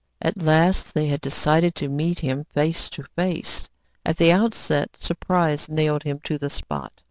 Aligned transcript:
At 0.19 0.41
last 0.41 0.95
they 0.95 1.05
had 1.05 1.21
decided 1.21 1.75
to 1.75 1.87
meet 1.87 2.21
him 2.21 2.45
face 2.45 2.89
to 2.89 3.03
face. 3.15 3.69
At 4.03 4.17
the 4.17 4.31
outset 4.31 4.97
surprise 4.99 5.69
nailed 5.69 6.01
him 6.01 6.19
to 6.23 6.39
the 6.39 6.49
spot. 6.49 6.91